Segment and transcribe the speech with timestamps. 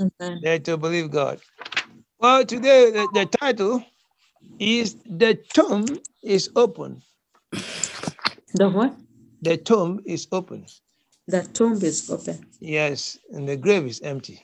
[0.00, 0.40] Amen.
[0.42, 1.40] Dare to believe God.
[2.20, 3.84] Well, today the, the title
[4.58, 7.02] is The Tomb is Open.
[8.54, 8.96] The what?
[9.42, 10.66] The tomb is open.
[11.28, 12.46] The tomb is open.
[12.60, 14.42] Yes, and the grave is empty.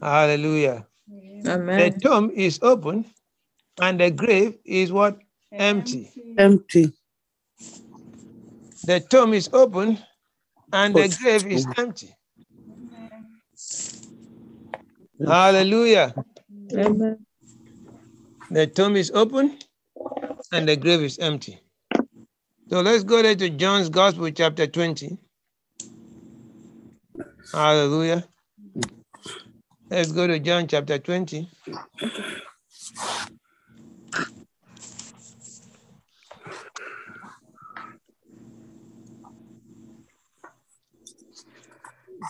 [0.00, 0.86] Hallelujah.
[1.46, 1.78] Amen.
[1.78, 3.06] The tomb is open
[3.80, 5.18] and the grave is what?
[5.52, 6.12] Empty.
[6.38, 6.92] Empty.
[8.84, 9.98] The tomb is open
[10.72, 12.14] and the grave is empty.
[15.26, 16.14] Hallelujah.
[16.74, 17.26] Amen.
[18.50, 19.58] The tomb is open
[20.52, 21.60] and the grave is empty.
[22.70, 25.18] So let's go there to John's Gospel, chapter 20.
[27.52, 28.24] Hallelujah.
[29.90, 31.48] Let's go to John chapter 20.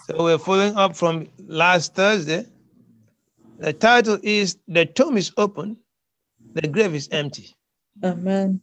[0.07, 2.47] So we're following up from last Thursday.
[3.59, 5.77] The title is The Tomb is Open,
[6.55, 7.57] the grave is empty.
[8.03, 8.61] Amen.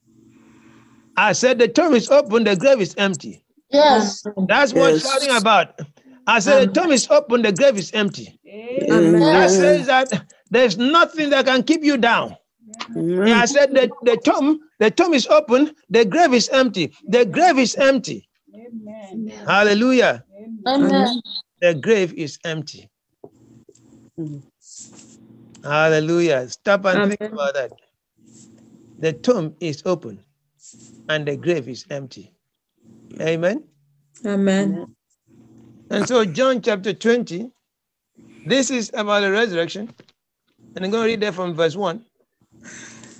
[1.17, 3.43] I said the tomb is open, the grave is empty.
[3.71, 4.23] Yes.
[4.47, 5.03] That's what Yes.
[5.03, 5.79] shouting about.
[6.27, 8.39] I said the tomb is open, the grave is empty.
[8.91, 9.19] Amen.
[9.19, 10.11] That says that
[10.49, 12.35] there's nothing that can keep you down.
[12.95, 13.27] Amen.
[13.27, 16.93] I said the, the tomb, the tomb is open, the grave is empty.
[17.07, 18.27] The grave is empty.
[19.45, 20.23] Hallelujah.
[20.67, 21.21] Amen.
[21.61, 22.89] The grave is empty.
[24.19, 24.43] Mm.
[25.65, 26.47] Hallelujah.
[26.47, 27.71] Stop and think about that.
[28.99, 30.19] The tomb is open
[31.09, 32.31] and the grave is empty.
[33.19, 33.63] Amen.
[34.25, 34.95] Amen.
[35.89, 37.51] And so, John chapter 20,
[38.45, 39.91] this is about the resurrection.
[40.75, 42.03] And I'm going to read there from verse 1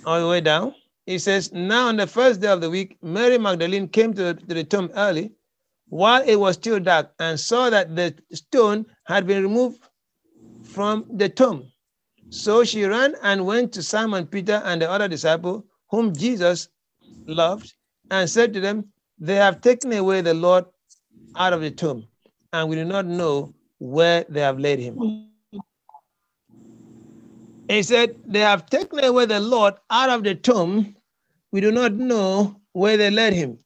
[0.04, 0.74] all the way down.
[1.06, 4.34] It says, Now on the first day of the week, Mary Magdalene came to the,
[4.34, 5.32] to the tomb early
[5.88, 9.80] while it was still dark and saw that the stone had been removed
[10.64, 11.70] from the tomb.
[12.30, 16.68] So she ran and went to Simon Peter and the other disciple, whom Jesus
[17.26, 17.74] loved,
[18.10, 18.84] and said to them,
[19.18, 20.64] They have taken away the Lord
[21.36, 22.06] out of the tomb,
[22.52, 25.28] and we do not know where they have laid him.
[27.68, 30.96] He said, They have taken away the Lord out of the tomb.
[31.52, 33.58] We do not know where they laid him.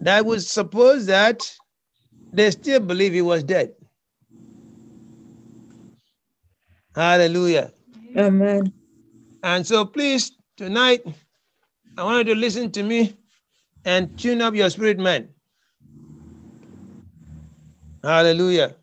[0.00, 1.50] That would suppose that
[2.32, 3.74] they still believe he was dead.
[6.94, 7.72] Hallelujah.
[8.16, 8.72] Amen.
[9.42, 11.04] And so, please, tonight,
[11.96, 13.16] I want you to listen to me
[13.84, 15.28] and tune up your spirit, man.
[18.02, 18.76] Hallelujah.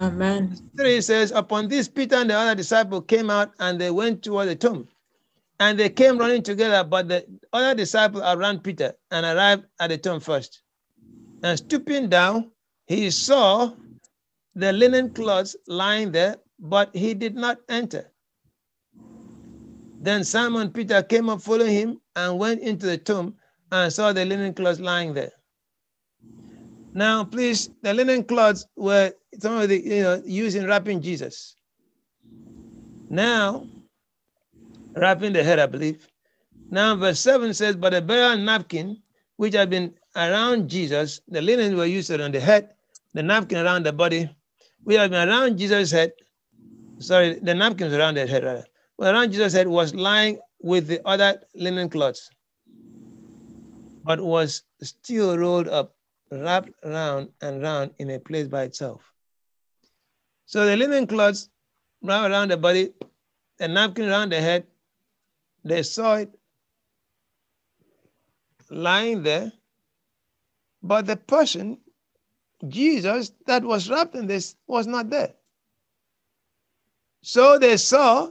[0.00, 0.56] Amen.
[0.76, 4.48] 3 says, Upon this, Peter and the other disciple came out and they went toward
[4.48, 4.88] the tomb.
[5.60, 9.98] And they came running together, but the other disciple outran Peter and arrived at the
[9.98, 10.62] tomb first.
[11.42, 12.50] And stooping down,
[12.86, 13.72] he saw
[14.54, 18.10] the linen cloths lying there, but he did not enter.
[20.00, 23.34] Then Simon Peter came up following him and went into the tomb
[23.70, 25.32] and saw the linen cloths lying there.
[26.94, 31.54] Now, please, the linen cloths were some of the you know used in wrapping Jesus.
[33.10, 33.66] Now,
[34.96, 36.08] wrapping the head, I believe.
[36.70, 39.02] Now, verse 7 says, But a burial napkin
[39.36, 42.70] which had been around Jesus, the linen were used on the head,
[43.12, 44.30] the napkin around the body,
[44.84, 46.12] which had been around Jesus' head.
[46.98, 48.64] Sorry, the napkins around the head, rather.
[48.96, 52.30] Well, around Jesus' head was lying with the other linen cloths,
[54.04, 55.94] but was still rolled up,
[56.30, 59.02] wrapped round and round in a place by itself.
[60.46, 61.50] So the linen cloths
[62.02, 62.92] wrapped around the body,
[63.58, 64.66] the napkin around the head,
[65.64, 66.38] they saw it
[68.70, 69.52] lying there,
[70.82, 71.78] but the person,
[72.68, 75.34] Jesus, that was wrapped in this was not there.
[77.26, 78.28] So they saw,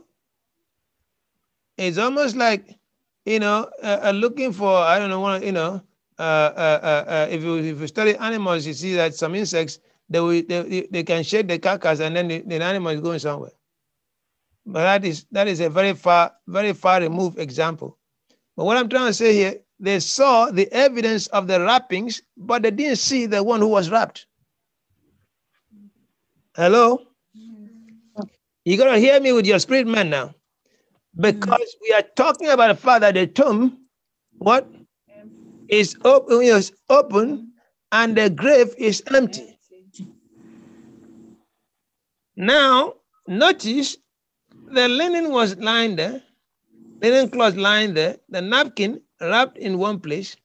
[1.78, 2.78] it's almost like,
[3.26, 5.82] you know, uh, looking for, I don't know, one, you know,
[6.20, 9.80] uh, uh, uh, uh, if, you, if you study animals, you see that some insects,
[10.10, 13.18] they, will, they, they can shake the carcass and then the, the animal is going
[13.18, 13.54] somewhere.
[14.64, 17.98] But that is, that is a very far, very far removed example.
[18.56, 22.62] But what I'm trying to say here, they saw the evidence of the wrappings, but
[22.62, 24.28] they didn't see the one who was wrapped.
[26.56, 27.08] Hello?
[28.66, 30.34] You gotta hear me with your spirit man now.
[31.20, 33.86] Because we are talking about the fact that the tomb,
[34.38, 34.68] what?
[35.68, 37.54] Is open, is open
[37.92, 39.58] and the grave is empty.
[42.36, 42.96] Now,
[43.28, 43.98] notice
[44.72, 46.22] the linen was lying there,
[47.02, 50.36] linen cloth lying there, the napkin wrapped in one place.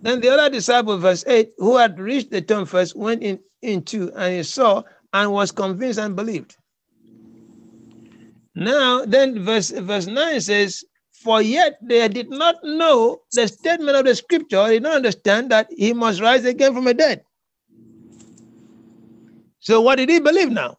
[0.00, 4.12] Then the other disciple, verse 8, who had reached the tomb first, went in into
[4.16, 6.56] and he saw and was convinced and believed.
[8.54, 14.04] Now, then verse, verse 9 says, For yet they did not know the statement of
[14.04, 17.24] the scripture, they did not understand that he must rise again from the dead.
[19.60, 20.78] So, what did he believe now?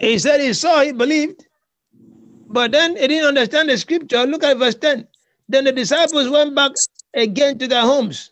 [0.00, 1.44] He said he saw, he believed,
[2.46, 4.24] but then he didn't understand the scripture.
[4.24, 5.06] Look at verse 10.
[5.48, 6.72] Then the disciples went back
[7.14, 8.30] again to their homes.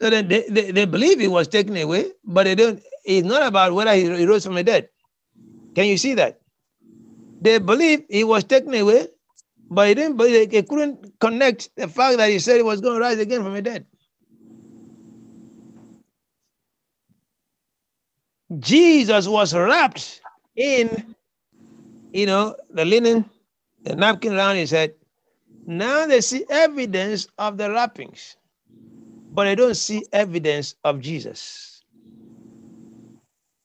[0.00, 3.42] So then they, they, they believe he was taken away, but they don't, it's not
[3.42, 4.88] about whether he, he rose from the dead.
[5.78, 6.40] Can you see that?
[7.40, 9.06] They believe he was taken away,
[9.70, 12.96] but he didn't believe, they couldn't connect the fact that he said he was going
[12.96, 13.86] to rise again from the dead.
[18.58, 20.20] Jesus was wrapped
[20.56, 21.14] in,
[22.12, 23.24] you know, the linen,
[23.84, 24.94] the napkin around his head.
[25.64, 28.36] Now they see evidence of the wrappings,
[29.30, 31.77] but they don't see evidence of Jesus.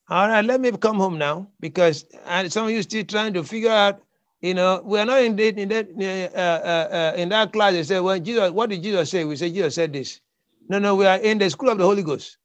[0.08, 2.04] All right, let me come home now because
[2.48, 4.02] some of you still trying to figure out.
[4.42, 5.88] You know, we are not in that in that
[6.36, 7.72] uh, uh, uh, in that class.
[7.72, 10.20] They say, "Well, Jesus, what did Jesus say?" We say, "Jesus said this."
[10.68, 12.36] No, no, we are in the school of the Holy Ghost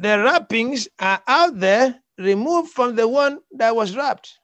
[0.00, 4.38] the wrappings are out there, removed from the one that was wrapped.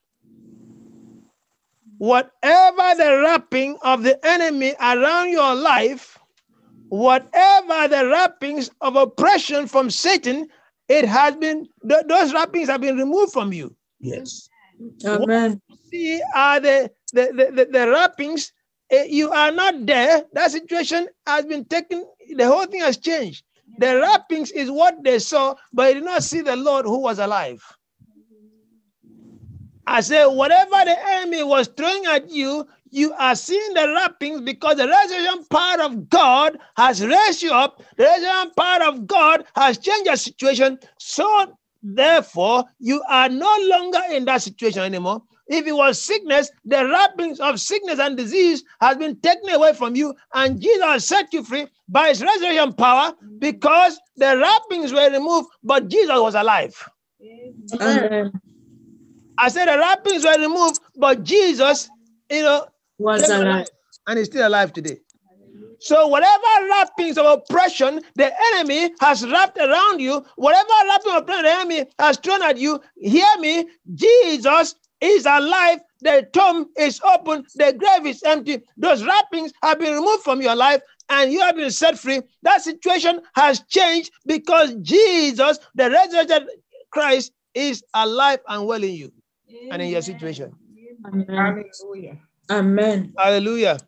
[1.98, 6.18] Whatever the wrapping of the enemy around your life,
[6.90, 10.48] whatever the wrappings of oppression from Satan,
[10.88, 13.74] it has been, th- those wrappings have been removed from you.
[14.00, 14.48] Yes.
[15.04, 15.60] Amen.
[15.90, 18.52] See, are the, the, the, the, the wrappings,
[18.90, 20.24] eh, you are not there.
[20.32, 22.04] That situation has been taken,
[22.34, 23.44] the whole thing has changed.
[23.78, 27.18] The wrappings is what they saw, but they did not see the Lord who was
[27.18, 27.62] alive.
[29.86, 34.76] I said, whatever the enemy was throwing at you, you are seeing the wrappings because
[34.76, 37.82] the resurrection power of God has raised you up.
[37.96, 40.78] The resurrection power of God has changed your situation.
[40.98, 45.22] So, therefore, you are no longer in that situation anymore.
[45.48, 49.94] If it was sickness, the wrappings of sickness and disease has been taken away from
[49.94, 55.10] you, and Jesus has set you free by his resurrection power because the wrappings were
[55.10, 56.88] removed, but Jesus was alive.
[57.80, 58.32] Amen.
[59.38, 61.88] I said the wrappings were removed, but Jesus,
[62.30, 62.66] you know,
[62.98, 63.66] Was alive.
[64.06, 64.98] and is still alive today.
[65.78, 71.44] So whatever wrappings of oppression the enemy has wrapped around you, whatever wrapping of oppression
[71.44, 75.80] the enemy has thrown at you, hear me, Jesus is alive.
[76.00, 77.44] The tomb is open.
[77.54, 78.62] The grave is empty.
[78.76, 82.22] Those wrappings have been removed from your life and you have been set free.
[82.42, 86.48] That situation has changed because Jesus, the resurrected
[86.90, 89.12] Christ, is alive and well in you
[89.70, 90.52] and in your situation.
[91.06, 91.26] Amen.
[91.28, 92.18] Hallelujah.
[92.50, 93.14] Amen.
[93.18, 93.78] Hallelujah.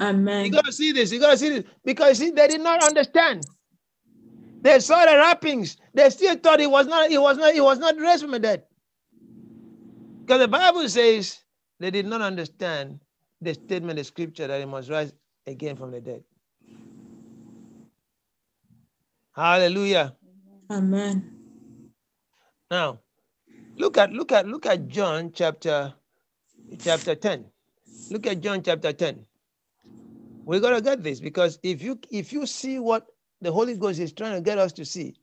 [0.00, 0.46] Amen.
[0.46, 1.10] You gotta see this.
[1.10, 3.46] You gotta see this because see, they did not understand.
[4.62, 5.76] They saw the wrappings.
[5.94, 7.10] They still thought he was not.
[7.10, 7.54] He was not.
[7.54, 8.64] He was not raised from the dead.
[10.20, 11.38] Because the Bible says
[11.80, 13.00] they did not understand
[13.40, 15.12] the statement of Scripture that he must rise
[15.46, 16.22] again from the dead.
[19.34, 20.14] Hallelujah.
[20.70, 21.38] Amen.
[22.70, 23.00] Now,
[23.76, 25.94] look at look at look at John chapter
[26.82, 27.46] chapter 10.
[28.10, 29.24] Look at John chapter 10.
[30.46, 33.06] We're gonna get this because if you if you see what
[33.42, 35.14] the Holy Ghost is trying to get us to see,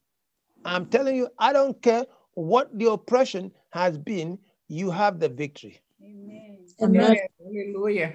[0.64, 5.82] I'm telling you, I don't care what the oppression has been, you have the victory.
[6.04, 6.58] Amen.
[6.94, 7.20] Yes.
[7.40, 8.14] Hallelujah.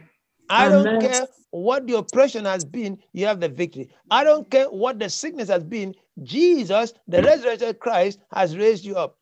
[0.48, 1.00] I don't Amen.
[1.00, 3.90] care what the oppression has been, you have the victory.
[4.10, 8.96] I don't care what the sickness has been, Jesus, the resurrected Christ, has raised you
[8.96, 9.16] up.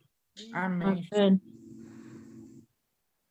[0.55, 1.07] Amen.
[1.13, 1.41] Amen.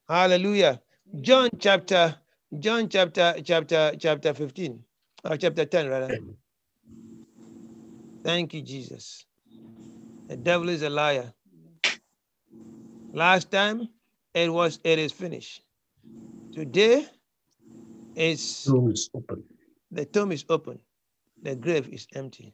[0.08, 0.82] Hallelujah.
[1.22, 2.16] John chapter,
[2.60, 4.84] John chapter, chapter, chapter 15,
[5.24, 6.20] or chapter 10, rather.
[8.24, 9.26] Thank you, Jesus.
[10.28, 11.34] The devil is a liar.
[13.14, 13.88] Last time
[14.34, 15.64] it was it is finished.
[16.54, 17.06] Today
[18.16, 19.44] it's tomb is open.
[19.92, 20.80] the tomb is open,
[21.42, 22.54] the grave is empty.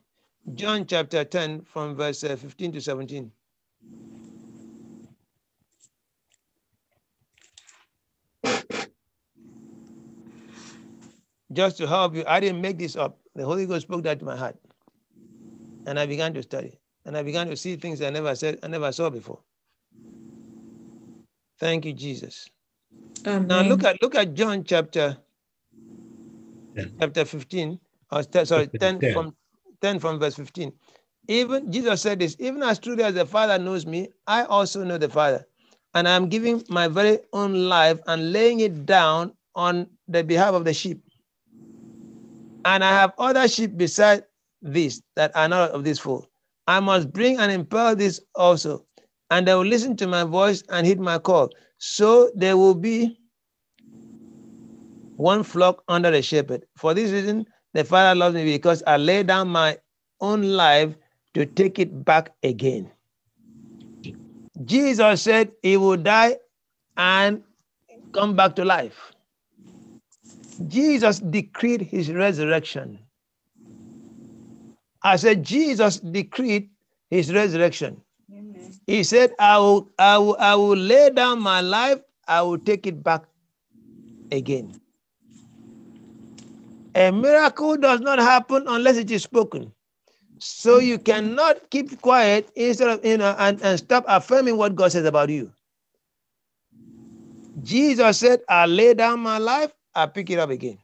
[0.54, 3.32] John chapter 10, from verse uh, 15 to 17.
[11.54, 13.20] Just to help you, I didn't make this up.
[13.36, 14.58] The Holy Ghost spoke that to my heart.
[15.86, 16.80] And I began to study.
[17.06, 19.40] And I began to see things I never said, I never saw before.
[21.60, 22.50] Thank you, Jesus.
[23.28, 23.48] Amen.
[23.48, 25.18] Now look at look at John chapter
[26.76, 26.86] Yeah.
[27.00, 27.80] chapter 15,
[28.12, 29.12] or te- sorry, 10 10.
[29.12, 29.36] from
[29.82, 30.74] 10 from verse 15.
[31.28, 34.98] Even Jesus said this, even as truly as the Father knows me, I also know
[34.98, 35.46] the Father.
[35.96, 40.66] And I'm giving my very own life and laying it down on the behalf of
[40.66, 41.04] the sheep.
[42.66, 44.24] And I have other sheep beside
[44.62, 46.28] these that are not of this fold.
[46.68, 48.86] I must bring and impel this also,
[49.30, 51.50] and they will listen to my voice and heed my call.
[51.78, 53.20] So there will be
[55.18, 56.66] one flock under the shepherd.
[56.78, 59.78] For this reason, the Father loves me because I lay down my
[60.22, 60.96] own life
[61.34, 62.90] to take it back again.
[64.66, 66.38] Jesus said he will die
[66.98, 67.44] and
[68.14, 69.13] come back to life.
[70.68, 73.00] Jesus decreed his resurrection.
[75.04, 76.70] I said, Jesus decreed
[77.10, 78.02] his resurrection.
[78.32, 78.74] Amen.
[78.88, 82.88] He said, I will, I will, I will lay down my life, I will take
[82.88, 83.24] it back
[84.32, 84.80] again.
[86.96, 89.72] A miracle does not happen unless it is spoken.
[90.38, 94.92] So you cannot keep quiet instead of you know and, and stop affirming what God
[94.92, 95.52] says about you.
[97.62, 100.80] Jesus said, I lay down my life, I pick it up again.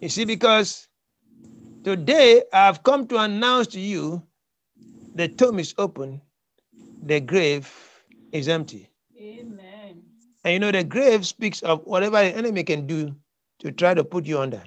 [0.00, 0.88] You see, because
[1.82, 4.22] today I've come to announce to you
[5.14, 6.20] the tomb is open,
[7.02, 7.72] the grave
[8.32, 8.88] is empty.
[9.18, 10.02] Amen.
[10.44, 13.14] And you know, the grave speaks of whatever the enemy can do
[13.60, 14.62] to try to put you under.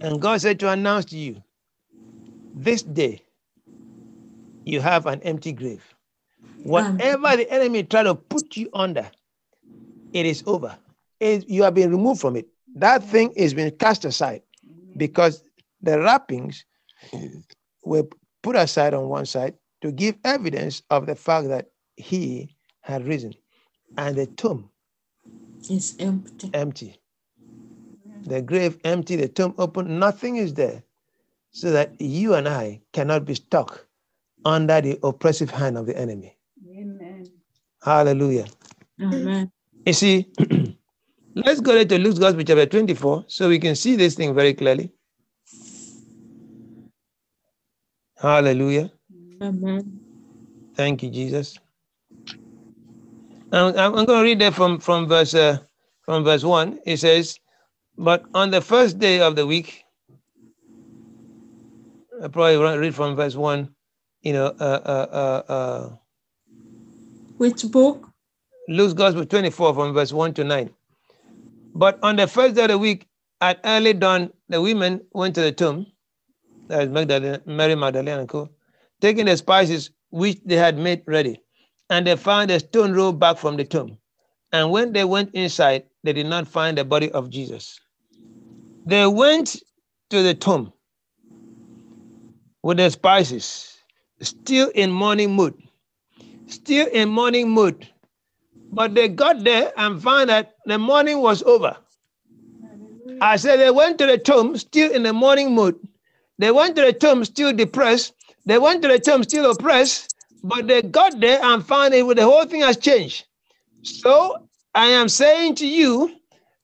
[0.00, 1.42] And God said to announce to you,
[2.54, 3.22] this day
[4.64, 5.84] you have an empty grave.
[6.64, 9.08] Whatever the enemy try to put you under,
[10.12, 10.76] it is over.
[11.20, 12.46] It- you have been removed from it.
[12.74, 13.06] That mm.
[13.06, 14.98] thing is been cast aside mm.
[14.98, 15.42] because
[15.80, 16.64] the wrappings
[17.10, 17.42] mm.
[17.84, 18.06] were
[18.42, 23.34] put aside on one side to give evidence of the fact that he had risen
[23.96, 24.70] and the tomb
[25.70, 26.50] is empty.
[26.54, 26.96] empty.
[28.24, 30.82] The grave empty, the tomb open, nothing is there.
[31.52, 33.86] So that you and I cannot be stuck
[34.44, 36.36] under the oppressive hand of the enemy.
[36.70, 37.26] Amen.
[37.82, 38.46] Hallelujah.
[39.00, 39.50] Amen.
[39.86, 40.26] You see,
[41.36, 44.92] let's go to Luke's Gospel, chapter 24, so we can see this thing very clearly.
[48.18, 48.92] Hallelujah.
[49.42, 50.00] Amen.
[50.76, 51.58] Thank you, Jesus.
[53.52, 55.58] I'm, I'm going to read that from from verse uh,
[56.02, 56.80] from verse one.
[56.86, 57.40] It says,
[57.98, 59.84] "But on the first day of the week,
[62.22, 63.74] I probably read from verse one.
[64.22, 65.06] You know, uh, uh,
[65.48, 65.90] uh, uh,
[67.38, 68.08] Which book?
[68.68, 70.70] Luke's Gospel 24 from verse 1 to 9.
[71.76, 73.06] But on the first day of the week,
[73.42, 75.86] at early dawn, the women went to the tomb,
[76.68, 78.48] that is Magdalene, Mary Magdalene and co,
[79.02, 81.38] taking the spices which they had made ready.
[81.90, 83.98] And they found a stone rolled back from the tomb.
[84.52, 87.78] And when they went inside, they did not find the body of Jesus.
[88.86, 89.56] They went
[90.08, 90.72] to the tomb
[92.62, 93.76] with the spices,
[94.22, 95.54] still in mourning mood.
[96.46, 97.86] Still in mourning mood.
[98.72, 101.76] But they got there and found that the morning was over.
[103.20, 105.76] I said they went to the tomb still in the morning mood.
[106.38, 108.14] They went to the tomb still depressed.
[108.46, 110.14] They went to the tomb still oppressed.
[110.42, 113.26] But they got there and found it with the whole thing has changed.
[113.82, 114.36] So
[114.74, 116.14] I am saying to you,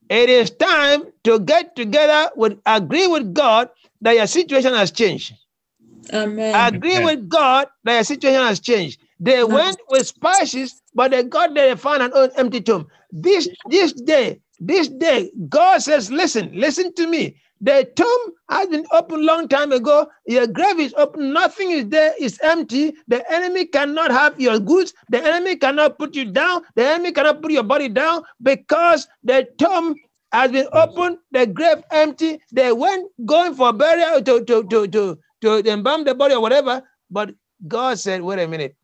[0.08, 3.70] it is time to get together with agree with God
[4.02, 5.34] that your situation has changed.
[6.12, 6.54] Amen.
[6.54, 7.04] Agree Amen.
[7.04, 9.00] with God that your situation has changed.
[9.22, 12.88] They went with spices, but they got there, and found an empty tomb.
[13.12, 17.36] This this day, this day, God says, listen, listen to me.
[17.60, 20.08] The tomb has been opened long time ago.
[20.26, 21.32] Your grave is open.
[21.32, 22.14] Nothing is there.
[22.18, 22.94] It's empty.
[23.08, 24.94] The enemy cannot have your goods.
[25.10, 26.62] The enemy cannot put you down.
[26.74, 29.94] The enemy cannot put your body down because the tomb
[30.32, 31.18] has been opened.
[31.30, 32.40] The grave empty.
[32.52, 36.82] They went going for burial to to to to to embalm the body or whatever.
[37.10, 37.34] But
[37.68, 38.76] God said, wait a minute.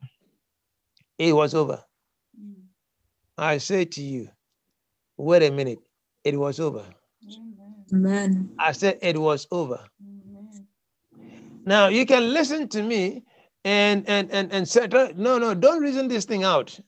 [1.19, 1.83] It was over.
[3.37, 4.29] I say to you,
[5.17, 5.79] wait a minute.
[6.25, 6.85] It was over.
[7.93, 8.51] Amen.
[8.59, 9.81] I said it was over.
[11.65, 13.25] Now you can listen to me
[13.65, 16.79] and and and and say, no, no, don't reason this thing out.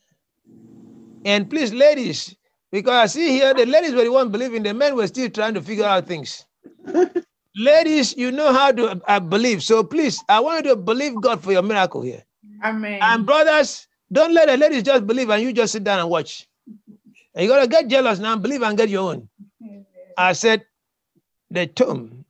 [1.25, 2.35] And please, ladies,
[2.73, 5.55] because I see here the ladies were the one believing, the men were still trying
[5.55, 6.47] to figure out things.
[7.57, 9.63] ladies, you know how to uh, believe.
[9.63, 12.25] So please, I want you to believe God for your miracle here.
[12.65, 12.99] Amen.
[13.03, 16.49] And brothers, don't let the ladies just believe and you just sit down and watch.
[17.35, 19.29] And you gotta get jealous now, believe and get your own.
[20.17, 20.65] I said,
[21.51, 22.25] the tomb,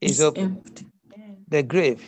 [0.00, 0.62] It's open.
[0.64, 0.86] empty.
[1.48, 2.02] the grave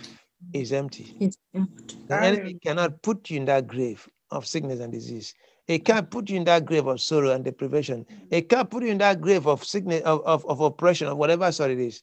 [0.52, 1.16] is empty.
[1.20, 1.96] It's empty.
[2.08, 5.34] The enemy cannot put you in that grave of sickness and disease.
[5.66, 8.04] It can't put you in that grave of sorrow and deprivation.
[8.30, 11.50] It can't put you in that grave of sickness, of, of, of oppression, or whatever
[11.52, 12.02] sort it is.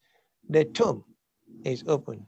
[0.50, 1.04] The tomb
[1.64, 2.26] is open.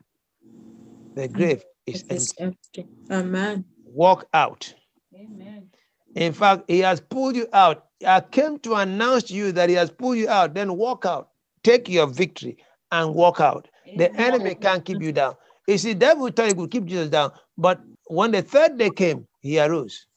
[1.15, 1.33] The mm.
[1.33, 2.81] grave is It is empty.
[2.83, 2.87] empty.
[3.11, 3.65] Amen.
[3.93, 4.73] Walk out.
[5.15, 5.69] Amen.
[6.15, 7.85] In fact, he has pulled you out.
[8.05, 10.53] I came to announce to you that he has pulled you out.
[10.53, 11.29] Then walk out.
[11.63, 12.57] Take your victory
[12.91, 13.67] and walk out.
[13.97, 15.35] The enemy can't keep you down.
[15.67, 19.27] You see, devil thought he could keep Jesus down, but when the third day came,
[19.39, 20.07] he arose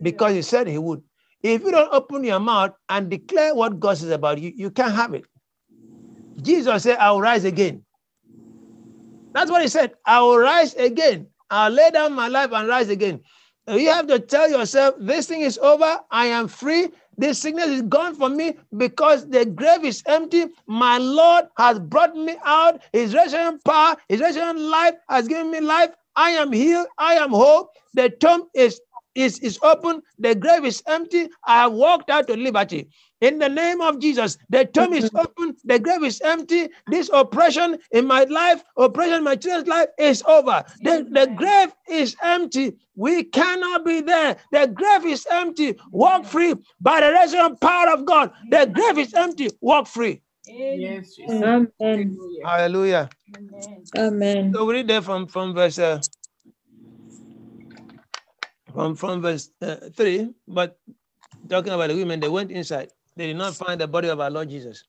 [0.00, 1.02] because he said he would.
[1.42, 4.94] If you don't open your mouth and declare what God says about you, you can't
[4.94, 5.24] have it.
[6.40, 7.84] Jesus said, I'll rise again.
[9.34, 9.92] That's what he said.
[10.06, 11.26] I will rise again.
[11.54, 13.20] I'll lay down my life and rise again.
[13.68, 16.00] Uh, you have to tell yourself, this thing is over.
[16.10, 16.88] I am free.
[17.16, 20.46] This sickness is gone from me because the grave is empty.
[20.66, 22.82] My Lord has brought me out.
[22.92, 25.90] His resurrection power, his resurrection life has given me life.
[26.16, 26.88] I am healed.
[26.98, 27.70] I am whole.
[27.94, 28.80] The tomb is,
[29.14, 30.02] is, is open.
[30.18, 31.28] The grave is empty.
[31.46, 32.88] I have walked out to liberty.
[33.20, 36.68] In the name of Jesus, the tomb is open, the grave is empty.
[36.88, 40.64] This oppression in my life, oppression in my children's life is over.
[40.82, 42.76] The, the grave is empty.
[42.96, 44.36] We cannot be there.
[44.52, 45.76] The grave is empty.
[45.90, 48.32] Walk free by the resurrection power of God.
[48.50, 49.50] The grave is empty.
[49.60, 50.20] Walk free.
[50.46, 51.34] Yes, Jesus.
[51.36, 51.72] Amen.
[51.80, 52.46] Hallelujah.
[52.46, 53.10] Hallelujah.
[53.96, 54.52] Amen.
[54.54, 56.00] So we read there from, from verse uh,
[58.74, 60.76] from, from verse uh, 3, but
[61.48, 62.90] talking about the women, they went inside.
[63.16, 64.84] They did not find the body of our Lord Jesus.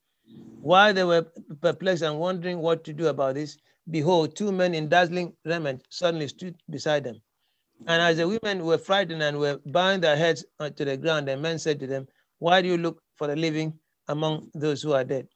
[0.62, 1.27] While they were
[1.62, 3.58] perplexed and wondering what to do about this,
[3.89, 7.22] behold, two men in dazzling raiment suddenly stood beside them.
[7.88, 11.38] And as the women were frightened and were bowing their heads to the ground, the
[11.38, 12.08] men said to them,
[12.39, 13.77] Why do you look for the living
[14.08, 15.27] among those who are dead?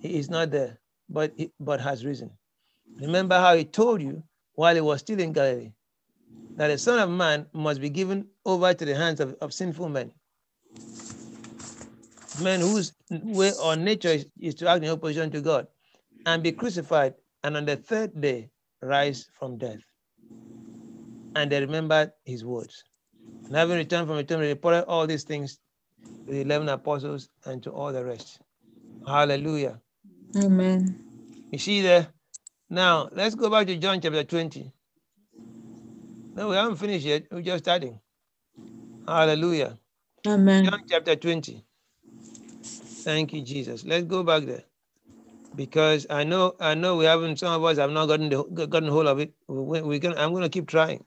[0.00, 0.78] He is not there,
[1.08, 2.30] but, he, but has risen.
[3.00, 4.22] Remember how he told you
[4.54, 5.72] while he was still in Galilee
[6.56, 9.88] that the Son of Man must be given over to the hands of, of sinful
[9.88, 10.12] men.
[12.40, 15.66] Men whose way or nature is, is to act in opposition to God
[16.26, 18.50] and be crucified, and on the third day
[18.82, 19.78] rise from death.
[21.34, 22.84] And they remembered his words.
[23.46, 25.58] And having returned from the tomb, they reported all these things
[26.26, 28.40] to the 11 apostles and to all the rest.
[29.06, 29.80] Hallelujah.
[30.36, 30.98] Amen.
[31.50, 32.08] You see there?
[32.68, 34.70] Now, let's go back to John chapter 20.
[36.34, 37.24] No, we haven't finished yet.
[37.30, 37.98] We're just starting.
[39.06, 39.78] Hallelujah.
[40.26, 40.64] Amen.
[40.66, 41.64] John chapter 20.
[43.04, 43.84] Thank you, Jesus.
[43.84, 44.64] Let's go back there.
[45.56, 48.88] Because I know, I know we haven't, some of us have not gotten the, gotten
[48.88, 49.32] hold of it.
[49.48, 51.04] We, we can, I'm going to keep trying.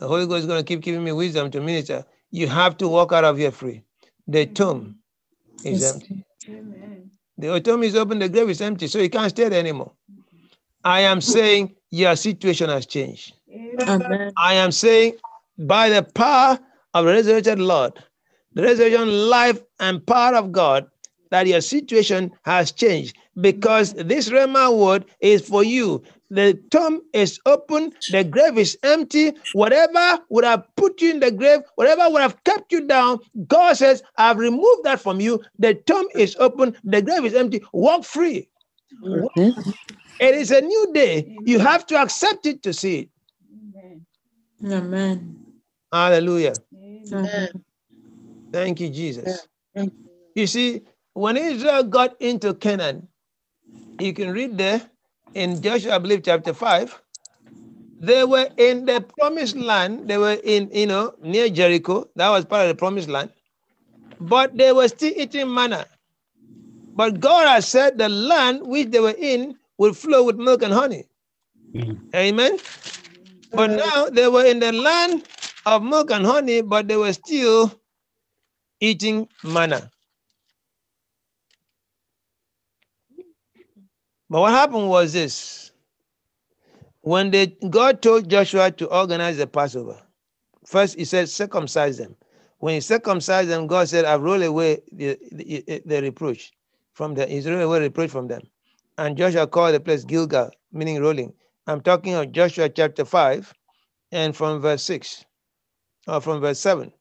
[0.00, 2.04] The Holy Ghost is going to keep giving me wisdom to minister.
[2.30, 3.82] You have to walk out of here free.
[4.26, 4.96] The tomb
[5.64, 5.94] is Yes.
[5.94, 6.24] empty.
[7.38, 9.92] The tomb is open, the grave is empty, so you can't stay there anymore.
[10.84, 13.34] I am saying your situation has changed.
[13.52, 14.32] Amen.
[14.36, 15.14] I am saying
[15.58, 16.58] by the power
[16.94, 17.92] of the resurrected Lord,
[18.54, 20.86] the resurrection life and power of God,
[21.30, 26.02] that your situation has changed because this Rhema word is for you.
[26.30, 29.32] The tomb is open, the grave is empty.
[29.52, 33.74] Whatever would have put you in the grave, whatever would have kept you down, God
[33.76, 35.42] says, I've removed that from you.
[35.58, 37.62] The tomb is open, the grave is empty.
[37.72, 38.48] Walk free.
[40.20, 41.42] It is a new day.
[41.46, 43.08] You have to accept it to see it.
[44.64, 45.36] Amen.
[45.92, 46.54] Hallelujah.
[47.12, 47.48] Amen.
[48.52, 49.46] Thank you, Jesus.
[49.74, 49.92] Thank
[50.34, 50.82] You see,
[51.14, 53.08] when Israel got into Canaan,
[54.00, 54.82] you can read there
[55.34, 57.02] in Joshua, I believe, chapter 5.
[58.00, 60.08] They were in the promised land.
[60.08, 62.08] They were in, you know, near Jericho.
[62.16, 63.30] That was part of the promised land.
[64.20, 65.86] But they were still eating manna.
[66.94, 70.72] But God has said the land which they were in would flow with milk and
[70.72, 71.06] honey.
[71.74, 72.00] Mm.
[72.14, 72.58] Amen.
[73.52, 75.24] But now they were in the land
[75.66, 77.72] of milk and honey, but they were still
[78.80, 79.90] eating manna.
[84.30, 85.72] But what happened was this.
[87.00, 90.00] When they, God told Joshua to organize the Passover,
[90.64, 92.14] first he said, circumcise them.
[92.58, 96.52] When he circumcised them, God said, I've rolled away the, the, the reproach
[96.92, 97.28] from them.
[97.28, 98.42] He's rolled away reproach from them.
[98.98, 101.32] And Joshua called the place Gilgal, meaning rolling.
[101.66, 103.52] I'm talking of Joshua chapter 5
[104.12, 105.24] and from verse 6
[106.06, 106.92] or from verse 7.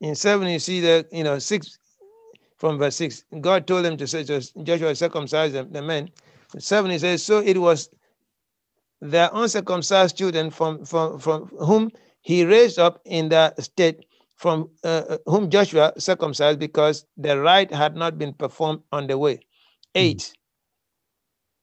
[0.00, 1.78] In 7, you see that, you know, 6
[2.64, 3.24] from verse 6.
[3.42, 6.08] God told them to say, Joshua circumcise them, the men.
[6.58, 7.90] 7, he says, So it was
[9.02, 11.90] their uncircumcised children from, from, from whom
[12.22, 17.96] he raised up in the state from uh, whom Joshua circumcised because the rite had
[17.96, 19.40] not been performed on the way.
[19.94, 20.32] 8.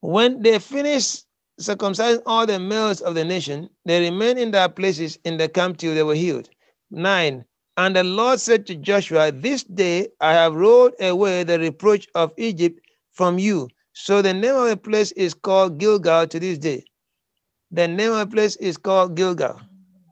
[0.02, 1.26] When they finished
[1.60, 5.78] circumcising all the males of the nation, they remained in their places in the camp
[5.78, 6.48] till they were healed.
[6.92, 7.44] 9.
[7.78, 12.34] And the Lord said to Joshua, This day I have rolled away the reproach of
[12.38, 12.80] Egypt
[13.14, 13.70] from you.
[13.94, 16.84] So the name of the place is called Gilgal to this day.
[17.72, 19.60] The name of the place is called Gilgal.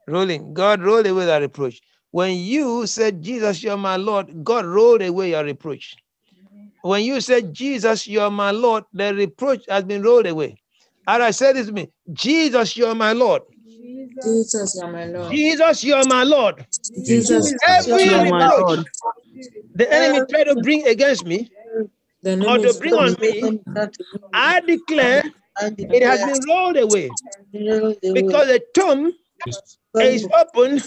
[0.07, 0.53] Rolling.
[0.53, 1.81] God rolled away that reproach.
[2.11, 5.95] When you said, Jesus, you're my Lord, God rolled away your reproach.
[6.81, 10.57] when you said, Jesus, you're my Lord, the reproach has been rolled away.
[11.07, 13.41] And I said this to me, Jesus, you're my Lord.
[13.89, 15.31] Jesus, you are my Lord.
[15.31, 16.65] Jesus, you're my Lord.
[17.05, 18.85] Jesus, Every you are my reproach Lord.
[19.75, 21.49] the enemy tried to bring against me,
[22.23, 23.61] or to bring on me,
[24.33, 25.23] I declare
[25.79, 27.11] it has been rolled away
[28.13, 29.13] because the tomb
[30.01, 30.81] is open,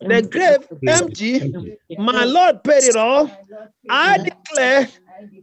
[0.00, 1.54] the grave empty.
[1.96, 3.30] My Lord paid it all.
[3.88, 4.88] I declare,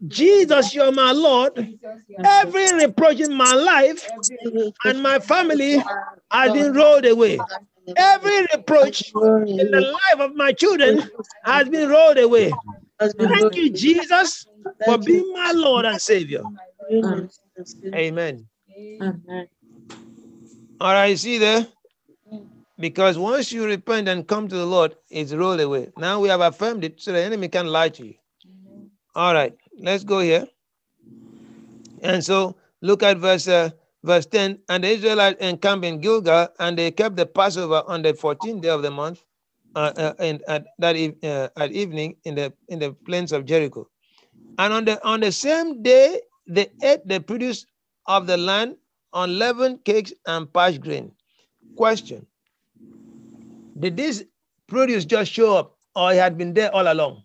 [0.08, 1.76] Jesus, you're my Lord.
[2.24, 4.08] Every reproach in my life
[4.86, 5.84] and my family
[6.32, 7.40] has been rolled away.
[7.98, 11.04] Every reproach in the life of my children
[11.44, 12.54] has been rolled away.
[13.00, 14.46] Thank you, Jesus,
[14.86, 16.44] for being my Lord and Savior.
[16.92, 17.30] Amen.
[17.94, 18.48] Amen.
[20.82, 21.68] All right, see there?
[22.78, 25.92] Because once you repent and come to the Lord, it's rolled away.
[25.98, 28.16] Now we have affirmed it so the enemy can't lie to you.
[29.16, 30.48] All right, let's go here.
[32.02, 33.72] And so look at verse uh,
[34.04, 34.60] verse 10.
[34.70, 38.70] And the Israelites encamped in Gilgal, and they kept the Passover on the 14th day
[38.70, 39.24] of the month,
[39.76, 43.90] uh, uh, and at that uh, at evening in the in the plains of Jericho.
[44.60, 47.66] And on the on the same day, they ate the produce
[48.08, 48.78] of the land,
[49.14, 51.12] on unleavened cakes and parched grain.
[51.76, 52.26] Question:
[53.80, 54.24] Did this
[54.68, 57.25] produce just show up, or it had been there all along?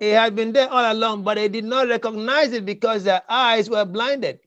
[0.00, 3.68] It had been there all along, but they did not recognize it because their eyes
[3.68, 4.40] were blinded.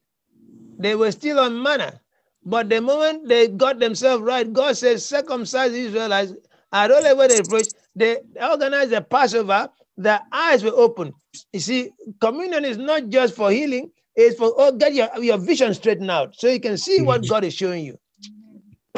[0.79, 2.01] They were still on manna.
[2.45, 6.33] But the moment they got themselves right, God says, circumcise Israelites.
[6.71, 7.67] I don't know where they approach.
[7.95, 9.69] They organized the Passover.
[9.95, 11.13] Their eyes were open.
[11.53, 15.73] You see, communion is not just for healing, it's for oh, get your, your vision
[15.73, 17.27] straightened out so you can see what mm.
[17.27, 17.97] God is showing you.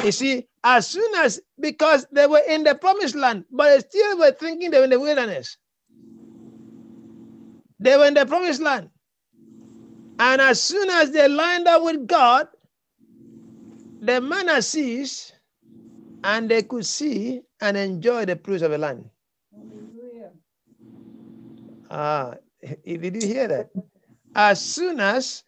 [0.02, 4.18] You see, as soon as because they were in the promised land, but they still
[4.18, 5.56] were thinking they were in the wilderness.
[7.78, 8.90] They were in the promised land.
[10.18, 12.48] And as soon as they lined up with God,
[14.00, 15.34] the manna ceased,
[16.24, 19.08] and they could see and enjoy the fruits of the land.
[21.90, 22.34] Ah,
[22.84, 23.70] did you hear that?
[24.34, 25.44] As soon as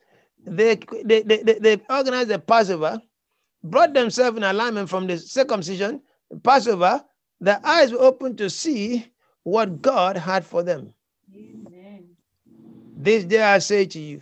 [0.46, 3.00] they, they, they, they, they organized the Passover,
[3.64, 6.00] brought themselves in alignment from the circumcision,
[6.42, 7.04] Passover,
[7.40, 9.10] their eyes were open to see
[9.42, 10.94] what God had for them.
[13.00, 14.20] This day I say to you,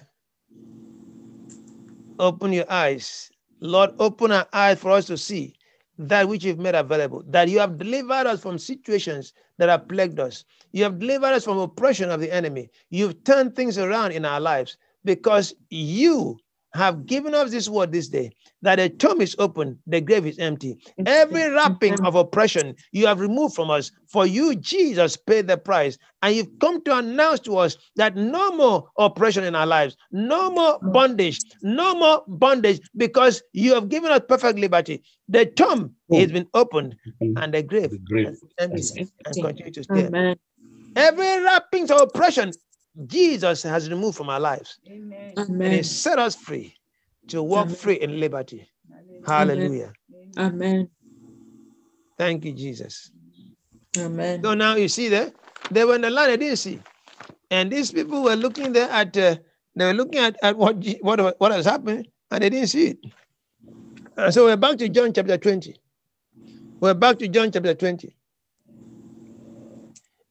[2.19, 3.31] open your eyes.
[3.61, 5.55] Lord, open our eyes for us to see
[5.97, 10.21] that which you've made available, that you have delivered us from situations that have plagued
[10.21, 10.45] us.
[10.73, 12.69] You have delivered us from oppression of the enemy.
[12.91, 16.39] You've turned things around in our lives because you
[16.77, 18.31] have given us this word this day
[18.63, 20.79] that the tomb is open, the grave is empty.
[21.07, 23.91] Every wrapping of oppression you have removed from us.
[24.09, 25.99] For you, Jesus, paid the price.
[26.23, 30.51] And you've come to announce to us that no more oppression in our lives, no
[30.51, 35.03] more bondage, no more bondage, because you have given us perfect liberty.
[35.29, 36.19] The tomb oh.
[36.19, 40.07] has been opened and the grave The grave is empty and continue to stay.
[40.07, 40.37] Amen.
[40.97, 42.53] Every wrappings of oppression,
[43.05, 45.85] Jesus has removed from our lives and He Amen.
[45.85, 46.75] set us free
[47.29, 47.77] to walk Amen.
[47.77, 48.67] free in liberty.
[49.27, 49.93] Hallelujah.
[50.39, 50.89] Amen.
[52.17, 53.11] Thank you, Jesus.
[53.99, 54.43] Amen.
[54.43, 55.33] So now you see there,
[55.71, 56.81] they were in the land they didn't see.
[57.51, 59.37] And these people were looking there at, uh,
[59.75, 62.99] they were looking at, at what, what, what was happening and they didn't see it.
[64.17, 65.77] And so we're back to John chapter 20.
[66.81, 68.17] We're back to John chapter 20.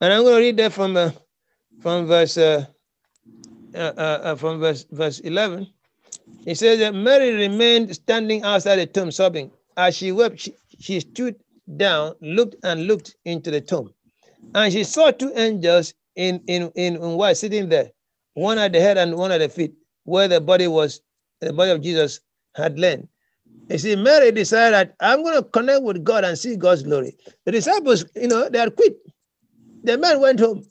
[0.01, 1.11] And I'm going to read that from, uh,
[1.85, 2.65] from verse, uh,
[3.75, 5.67] uh, uh, uh, from verse, verse 11.
[6.47, 9.51] It says that Mary remained standing outside the tomb sobbing.
[9.77, 11.35] As she wept, she, she stood
[11.77, 13.93] down, looked and looked into the tomb.
[14.55, 17.91] And she saw two angels in, in, in, in white sitting there,
[18.33, 21.01] one at the head and one at the feet, where the body was,
[21.39, 22.19] the body of Jesus
[22.55, 23.07] had lain.
[23.69, 27.15] You see, Mary decided I'm going to connect with God and see God's glory.
[27.43, 28.97] The disciples, you know, they had quit.
[29.83, 30.65] The man went home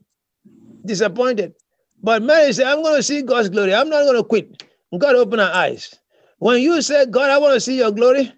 [0.85, 1.55] disappointed.
[2.03, 3.75] But Mary said, I'm going to see God's glory.
[3.75, 4.63] I'm not going to quit.
[4.99, 5.95] God opened her eyes.
[6.39, 8.33] When you say, God, I want to see your glory,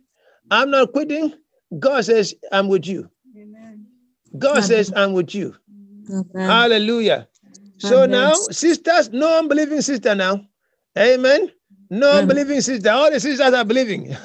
[0.50, 1.32] I'm not quitting.
[1.78, 3.10] God says, I'm with you.
[3.36, 3.86] Amen.
[4.38, 5.56] God says, I'm with you.
[6.08, 6.24] Amen.
[6.34, 7.28] Hallelujah.
[7.78, 10.46] So now, sisters, no unbelieving sister now.
[10.96, 11.50] Amen.
[11.90, 12.22] No Amen.
[12.22, 12.90] unbelieving sister.
[12.90, 14.16] All the sisters are believing.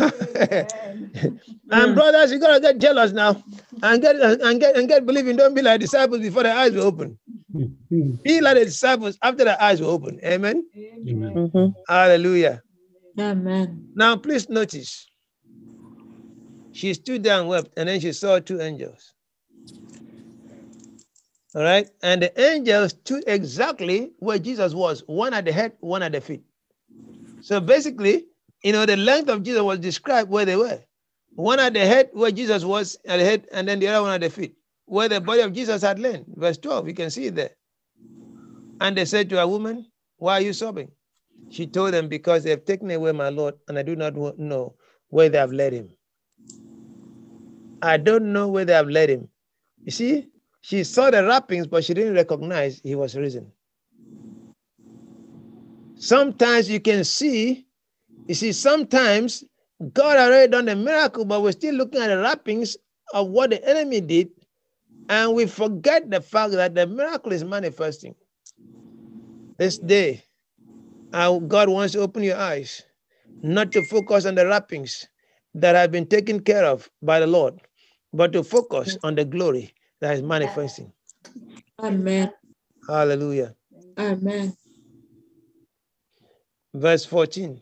[1.71, 3.43] and brothers, you gotta get jealous now
[3.83, 5.35] and get and get and get believing.
[5.35, 7.17] Don't be like disciples before their eyes were open.
[7.53, 10.19] Be like the disciples after their eyes were open.
[10.23, 10.65] Amen.
[11.07, 11.33] Amen.
[11.33, 11.75] Mhm.
[11.87, 12.61] Hallelujah.
[13.19, 13.91] Amen.
[13.95, 15.07] Now, please notice.
[16.71, 19.13] She stood there and wept, and then she saw two angels.
[21.53, 21.89] All right.
[22.01, 26.21] And the angels stood exactly where Jesus was, one at the head, one at the
[26.21, 26.43] feet.
[27.41, 28.27] So basically,
[28.63, 30.79] you know, the length of Jesus was described where they were.
[31.35, 34.13] One at the head, where Jesus was at the head, and then the other one
[34.13, 34.55] at the feet,
[34.91, 36.25] where the body of Jesus had lain.
[36.35, 37.51] Verse 12, you can see it there.
[38.81, 39.85] And they said to a woman,
[40.17, 40.91] Why are you sobbing?
[41.47, 44.75] She told them, Because they have taken away my Lord, and I do not know
[45.07, 45.91] where they have led him.
[47.81, 49.29] I don't know where they have led him.
[49.85, 50.27] You see,
[50.59, 53.49] she saw the wrappings, but she didn't recognize he was risen.
[55.95, 57.65] Sometimes you can see,
[58.27, 59.45] you see, sometimes
[59.93, 62.75] God already done the miracle, but we're still looking at the wrappings
[63.13, 64.31] of what the enemy did,
[65.11, 68.15] and we forget the fact that the miracle is manifesting.
[69.59, 70.23] This day,
[71.11, 72.81] God wants to open your eyes,
[73.43, 75.05] not to focus on the wrappings
[75.53, 77.59] that have been taken care of by the Lord,
[78.13, 80.93] but to focus on the glory that is manifesting.
[81.83, 82.31] Amen.
[82.87, 83.53] Hallelujah.
[83.99, 84.55] Amen.
[86.73, 87.61] Verse 14.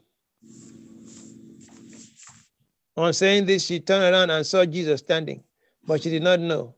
[2.95, 5.43] On saying this, she turned around and saw Jesus standing,
[5.87, 6.75] but she did not know,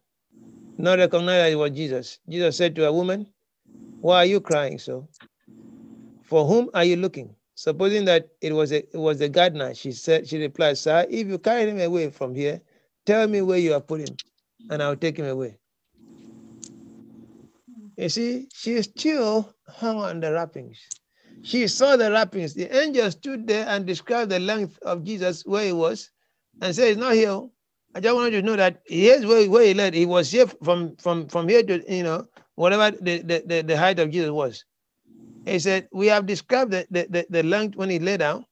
[0.78, 2.20] not recognize that it was Jesus.
[2.28, 3.28] Jesus said to a woman,
[4.00, 5.08] Why are you crying so?
[6.24, 7.36] For whom are you looking?
[7.56, 11.28] Supposing that it was a, it was the gardener, she said, she replied, Sir, if
[11.28, 12.62] you carry him away from here,
[13.06, 14.16] tell me where you have put him,
[14.70, 15.58] and I'll take him away.
[17.98, 20.80] You see, she still hung on the wrappings.
[21.44, 22.54] She saw the wrappings.
[22.54, 26.10] The angel stood there and described the length of Jesus where he was
[26.62, 27.42] and said, He's not here.
[27.94, 29.94] I just wanted to know that here's where, where he led.
[29.94, 33.78] He was here from, from, from here to, you know, whatever the, the, the, the
[33.78, 34.64] height of Jesus was.
[35.46, 38.46] He said, We have described the, the, the, the length when he lay down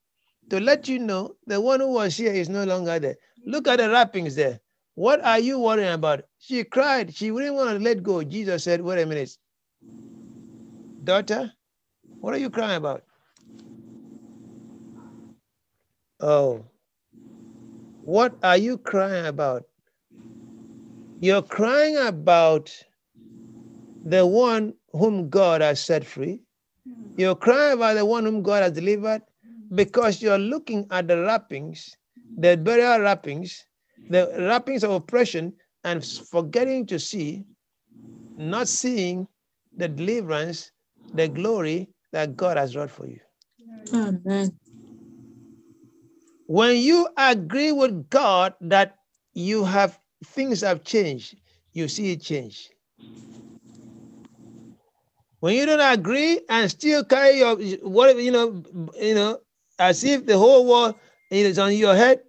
[0.49, 3.15] to let you know the one who was here is no longer there.
[3.45, 4.60] Look at the wrappings there.
[4.95, 6.25] What are you worrying about?
[6.39, 7.15] She cried.
[7.15, 8.23] She wouldn't want to let go.
[8.23, 9.38] Jesus said, Wait a minute.
[11.04, 11.54] Daughter,
[12.19, 13.04] what are you crying about?
[16.19, 16.65] Oh,
[18.03, 19.65] what are you crying about?
[21.21, 22.71] You're crying about
[24.03, 26.41] the one whom God has set free.
[27.17, 29.21] You're crying about the one whom God has delivered
[29.75, 31.95] because you're looking at the wrappings,
[32.38, 33.65] the burial wrappings,
[34.09, 37.45] the wrappings of oppression, and forgetting to see,
[38.38, 39.27] not seeing
[39.77, 40.71] the deliverance,
[41.13, 43.19] the glory that God has wrought for you.
[43.93, 44.57] Amen.
[46.49, 48.97] When you agree with God that
[49.35, 51.38] you have things have changed,
[51.73, 52.71] you see it change.
[55.41, 58.63] When you don't agree and still carry your whatever you know,
[58.99, 59.41] you know,
[59.77, 60.95] as if the whole world
[61.29, 62.21] is on your head,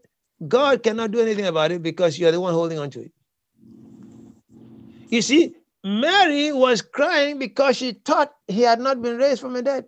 [0.47, 3.13] God cannot do anything about it because you are the one holding on to it.
[5.09, 9.63] You see, Mary was crying because she thought he had not been raised from the
[9.63, 9.87] dead.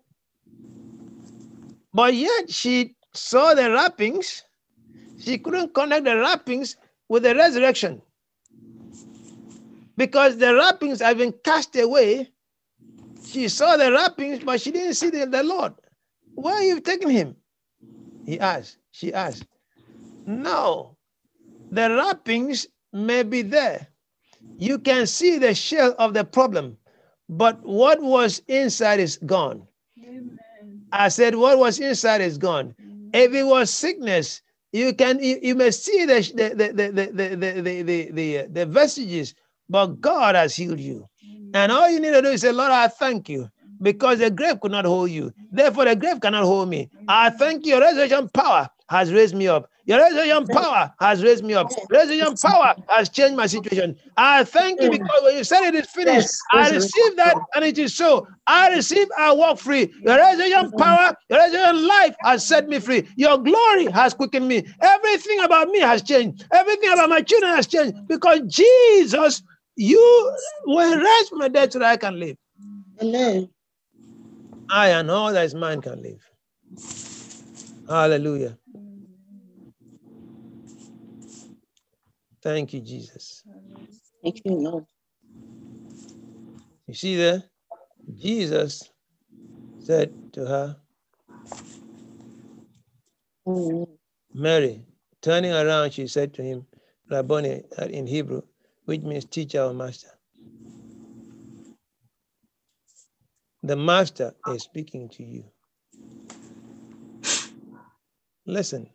[1.92, 4.44] But yet she saw the wrappings.
[5.18, 6.76] She couldn't connect the wrappings
[7.08, 8.02] with the resurrection.
[9.96, 12.30] Because the wrappings have been cast away.
[13.24, 15.74] She saw the wrappings, but she didn't see the, the Lord.
[16.34, 17.36] Where are you taking him?
[18.24, 18.78] He asked.
[18.90, 19.46] She asked.
[20.26, 20.96] No,
[21.70, 23.88] the wrappings may be there.
[24.58, 26.76] You can see the shell of the problem,
[27.28, 29.66] but what was inside is gone.
[29.98, 30.82] Amen.
[30.92, 32.74] I said, what was inside is gone.
[33.12, 37.36] If it was sickness, you can you, you may see the the the the the
[37.36, 39.34] the the, the, the, vestiges,
[39.68, 41.06] but God has healed you.
[41.54, 43.50] And all you need to do is say, Lord, I thank you
[43.82, 45.32] because the grave could not hold you.
[45.50, 46.90] Therefore, the grave cannot hold me.
[47.08, 47.80] I thank you.
[47.80, 49.70] Resurrection power has raised me up.
[49.86, 51.72] Your resurrection power has raised me up.
[51.90, 53.96] Resurrection power has changed my situation.
[54.16, 57.78] I thank you because when you said it is finished, I receive that and it
[57.78, 58.28] is so.
[58.46, 59.92] I receive, I walk free.
[60.04, 63.08] Your resurrection power, your resurrection life has set me free.
[63.16, 64.62] Your glory has quickened me.
[64.82, 66.46] Everything about me has changed.
[66.52, 69.42] Everything about my children has changed because Jesus,
[69.76, 72.36] you will raise the dead so that I can live.
[73.00, 73.48] Amen.
[74.70, 76.20] I and all that is mine can live.
[77.88, 78.58] Hallelujah.
[82.42, 83.44] Thank you, Jesus.
[84.22, 84.84] Thank you, Lord.
[86.86, 87.44] You see there?
[88.18, 88.90] Jesus
[89.78, 90.76] said to her.
[94.34, 94.84] Mary,
[95.20, 96.66] turning around, she said to him,
[97.10, 98.42] Rabboni in Hebrew,
[98.86, 100.08] which means teacher or master.
[103.62, 105.44] The master is speaking to you.
[108.46, 108.88] Listen,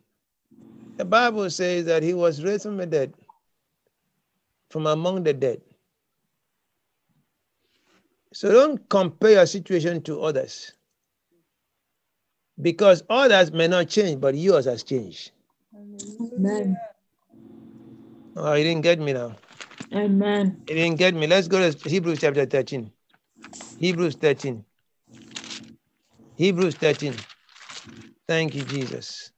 [0.96, 3.14] the Bible says that he was raised from the dead,
[4.70, 5.60] from among the dead.
[8.32, 10.72] So don't compare your situation to others.
[12.60, 15.30] Because others may not change, but yours has changed.
[15.74, 16.76] Amen.
[18.36, 19.36] Oh, you didn't get me now.
[19.94, 20.62] Amen.
[20.68, 21.26] You didn't get me.
[21.26, 22.90] Let's go to Hebrews chapter 13.
[23.78, 24.64] Hebrews 13.
[26.36, 27.14] Hebrews 13.
[28.26, 29.32] Thank you, Jesus.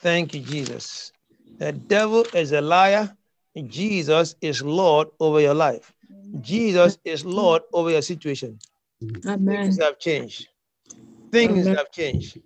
[0.00, 1.12] Thank you, Jesus.
[1.58, 3.16] The devil is a liar.
[3.66, 5.92] Jesus is Lord over your life.
[6.40, 8.58] Jesus is Lord over your situation.
[9.26, 9.64] Amen.
[9.64, 10.48] Things have changed.
[11.30, 11.76] Things Amen.
[11.76, 12.38] have changed.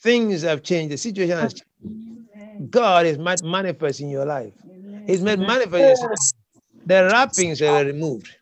[0.00, 0.92] Things have changed.
[0.92, 2.70] The situation has changed.
[2.70, 4.54] God is made manifest in your life.
[5.06, 6.34] He's made manifest.
[6.86, 8.36] The wrappings were removed.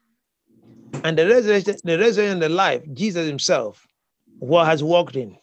[1.05, 3.87] And the resurrection, the resurrection, the life, Jesus Himself,
[4.38, 5.37] what has walked in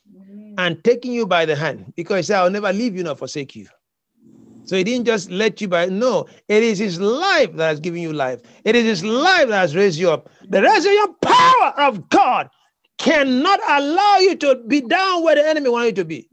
[0.58, 3.56] and taking you by the hand because He said, I'll never leave you nor forsake
[3.56, 3.68] you.
[4.70, 8.04] So He didn't just let you by, no, it is His life that has given
[8.04, 8.40] you life.
[8.66, 10.30] It is His life that has raised you up.
[10.48, 12.52] The resurrection power of God
[13.00, 16.30] cannot allow you to be down where the enemy wants you to be.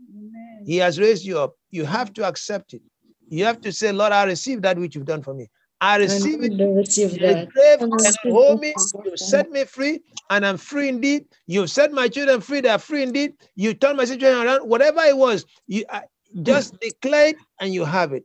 [0.66, 1.54] He has raised you up.
[1.70, 2.82] You have to accept it.
[3.30, 5.48] You have to say, Lord, I receive that which you've done for me.
[5.80, 6.60] I receive it.
[6.60, 8.74] I receive The grave cannot hold me.
[9.02, 11.24] You set me free, and I'm free indeed.
[11.46, 12.60] You've set my children free.
[12.60, 13.32] They are free indeed.
[13.54, 14.68] You turn my situation around.
[14.68, 16.02] Whatever it was, you I,
[16.42, 18.24] just declare it, and you have it.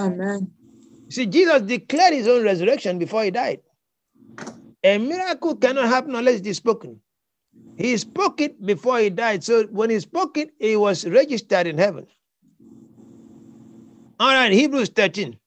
[0.00, 0.50] Amen.
[1.10, 3.60] See, Jesus declared his own resurrection before he died.
[4.84, 7.00] A miracle cannot happen unless it is spoken.
[7.76, 9.42] He spoke it before he died.
[9.42, 12.06] So when he spoke it, it was registered in heaven.
[14.20, 15.38] All right, Hebrews 13.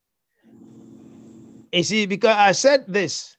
[1.71, 3.37] You see, because I said this,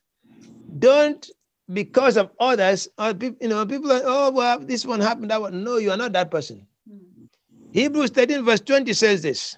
[0.79, 1.29] don't
[1.73, 5.65] because of others, or you know, people are, oh, well, this one happened, that one.
[5.65, 6.68] No, you are not that person.
[7.73, 9.57] Hebrews 13, verse 20 says this.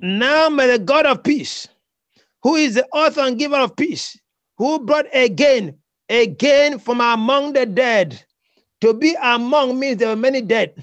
[0.00, 1.68] Now may the God of peace,
[2.42, 4.18] who is the author and giver of peace,
[4.56, 5.76] who brought again,
[6.08, 8.22] again from among the dead.
[8.80, 10.74] To be among means there were many dead.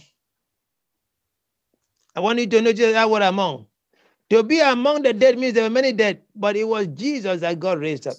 [2.15, 3.65] I want you to notice that word among.
[4.29, 7.59] To be among the dead means there were many dead, but it was Jesus that
[7.59, 8.15] God raised up.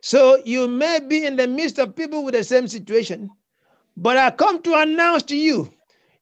[0.00, 3.30] So you may be in the midst of people with the same situation,
[4.00, 5.70] but I come to announce to you,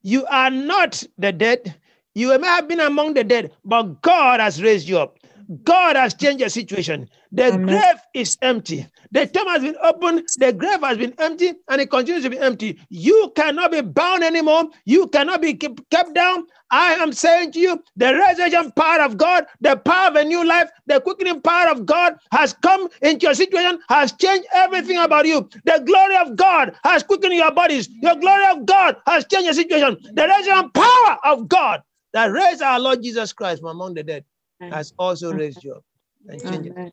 [0.03, 1.77] you are not the dead.
[2.15, 5.18] You may have been among the dead, but God has raised you up.
[5.65, 7.09] God has changed your situation.
[7.33, 7.67] The Amen.
[7.67, 8.87] grave is empty.
[9.13, 10.25] The tomb has been opened.
[10.39, 12.79] The grave has been empty, and it continues to be empty.
[12.91, 14.65] You cannot be bound anymore.
[14.85, 16.47] You cannot be kept down.
[16.71, 20.45] I am saying to you, the resurrection power of God, the power of a new
[20.45, 25.27] life, the quickening power of God has come into your situation, has changed everything about
[25.27, 25.49] you.
[25.65, 27.89] The glory of God has quickened your bodies.
[28.03, 29.97] Your glory of God has changed your situation.
[30.13, 31.83] The resurrection power of God
[32.13, 34.25] that raised our Lord Jesus Christ from among the dead
[34.61, 35.85] has also raised you up
[36.29, 36.93] and changed it.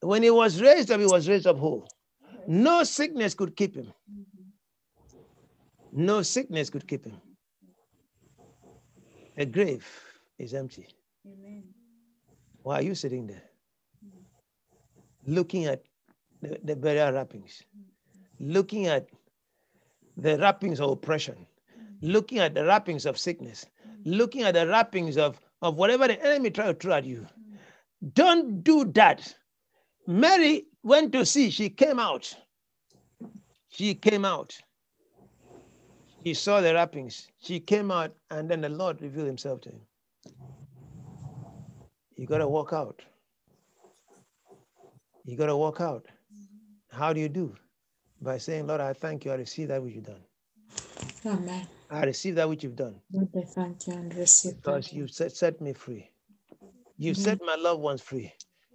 [0.00, 1.88] When he was raised up, he was raised up whole.
[2.46, 3.92] No sickness could keep him.
[5.92, 7.16] No sickness could keep him.
[9.36, 9.86] The grave
[10.38, 10.86] is empty.
[11.26, 11.64] Amen.
[12.62, 13.42] Why are you sitting there?
[15.26, 15.82] Looking at
[16.42, 17.62] the, the burial wrappings,
[18.40, 19.08] looking at
[20.16, 21.46] the wrappings of oppression,
[22.00, 23.66] looking at the wrappings of sickness,
[24.16, 27.26] looking at the wrappings of, of whatever the enemy tried to throw at you.
[28.14, 29.34] Don't do that.
[30.06, 32.34] Mary went to see, she came out.
[33.70, 34.56] She came out.
[36.24, 37.28] She saw the wrappings.
[37.40, 39.80] She came out, and then the Lord revealed himself to him.
[42.16, 43.02] You got to walk out.
[45.24, 46.06] You got to walk out.
[46.90, 47.54] How do you do?
[48.20, 49.30] By saying, Lord, I thank you.
[49.30, 50.24] I receive that which you've done.
[51.26, 51.66] Amen.
[51.90, 55.32] I receive that which you've done Lord, I thank you and receive because you've set,
[55.32, 56.10] set me free.
[56.98, 58.32] You've set my loved ones free.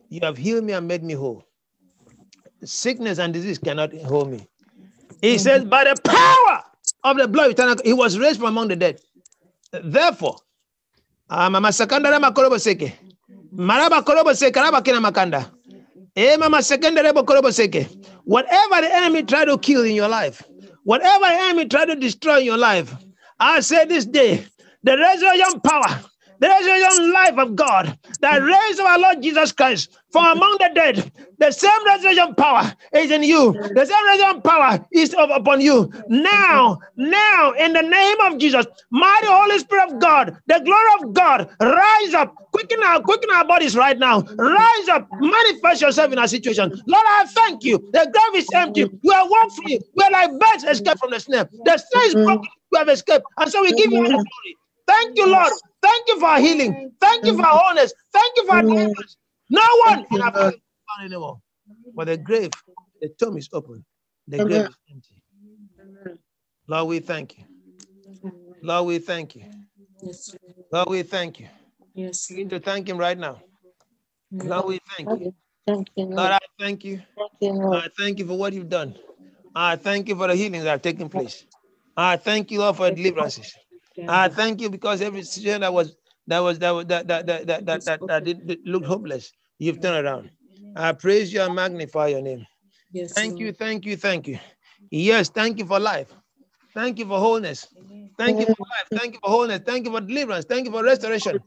[0.09, 1.43] You have healed me and made me whole.
[2.63, 4.47] Sickness and disease cannot hold me.
[5.21, 6.63] He says, by the power
[7.03, 9.01] of the blood, eternal- he was raised from among the dead.
[9.71, 10.37] Therefore,
[11.29, 12.93] ah, mama sakandara makorobo seke.
[13.55, 15.51] Maraba korobo seke, raba kina makanda.
[16.15, 17.87] Eh, mama korobo seke.
[18.25, 20.43] Whatever the enemy tried to kill in your life,
[20.83, 22.93] whatever enemy tried to destroy your life,
[23.39, 24.45] I say this day,
[24.83, 26.01] the resurrection power,
[26.43, 28.21] the resurrection life of God the hmm.
[28.21, 30.37] that raised our Lord Jesus Christ from hmm.
[30.37, 33.53] among the dead, the same resurrection power is in you.
[33.53, 33.73] Hmm.
[33.73, 35.91] The same resurrection power is upon you.
[36.09, 41.13] Now, now, in the name of Jesus, mighty Holy Spirit of God, the glory of
[41.13, 44.21] God, rise up, quicken our, quicken our bodies right now.
[44.21, 46.69] Rise up, manifest yourself in our situation.
[46.87, 47.77] Lord, I thank you.
[47.93, 48.83] The grave is empty.
[48.83, 49.79] We are walk free.
[49.95, 51.49] We are like birds escaped from the snare.
[51.63, 52.49] The snare is broken.
[52.71, 53.25] We have escaped.
[53.37, 54.57] And so we give you all the glory.
[54.87, 55.53] Thank you, Lord.
[55.83, 56.93] Thank you for healing.
[57.01, 57.93] Thank you for wholeness.
[58.13, 59.17] Thank you for deliverance.
[59.51, 60.35] No one in you, our Lord.
[60.35, 60.61] family is
[60.97, 61.39] found anymore.
[61.95, 62.51] But the grave,
[63.01, 63.85] the tomb is open.
[64.29, 64.47] The Amen.
[64.49, 65.21] grave is empty.
[65.81, 66.19] Amen.
[66.67, 67.45] Lord, we thank you.
[68.63, 69.43] Lord, we thank you.
[70.01, 70.35] Yes,
[70.71, 71.49] Lord, we thank you.
[71.95, 73.41] yes, Begin to thank him right now.
[74.31, 75.35] Lord, we thank you.
[75.67, 76.31] Thank you, Lord, Lord.
[76.31, 77.01] I thank you.
[77.17, 77.83] Thank you, Lord.
[77.83, 78.95] I thank you for what you've done.
[79.55, 81.45] I thank you for the healings that have taken place.
[81.97, 83.53] I thank you, Lord, for deliverances.
[84.07, 85.95] I thank you because every situation that was
[86.27, 89.31] that was that was that that that that that, that, that did, did look hopeless,
[89.59, 90.29] you've turned around.
[90.75, 92.45] I praise you and magnify your name.
[92.91, 94.39] Yes, Thank you, thank you, thank you.
[94.89, 96.13] Yes, thank you for life.
[96.73, 97.67] Thank you for wholeness.
[98.17, 98.99] Thank you for life.
[98.99, 99.61] Thank you for wholeness.
[99.65, 100.45] Thank you for deliverance.
[100.45, 101.39] Thank you for restoration.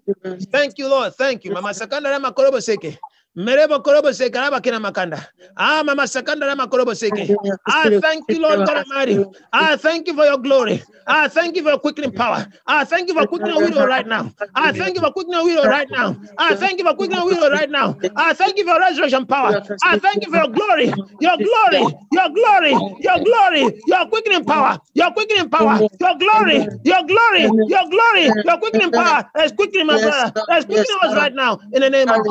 [0.52, 1.14] Thank you, Lord.
[1.14, 1.52] Thank you.
[1.52, 2.98] Mama Sakanda Rama Korobo Seke.
[3.36, 5.26] Merebo Korobo Seke Raba Kina Makanda.
[5.56, 7.30] Ah, Mama Sakanda Rama Korobo Seke.
[7.66, 9.18] I thank you, Lord ah, God Almighty.
[9.52, 10.82] I ah, thank you for your glory.
[11.06, 12.46] I thank you for your quickening power.
[12.66, 14.32] I thank you for quickening widow right now.
[14.54, 16.16] I thank you for quickening widow right now.
[16.38, 17.98] I thank you for quickening widow right now.
[18.16, 19.60] I thank you for resurrection power.
[19.82, 20.86] I thank you for your glory,
[21.20, 27.02] your glory, your glory, your glory, your quickening power, your quickening power, your glory, your
[27.04, 29.24] glory, your glory, your quickening power.
[29.34, 30.32] That's quickening my brother.
[30.48, 32.24] That's quickening us right now in the name of.